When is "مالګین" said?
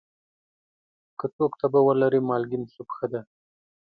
2.27-2.63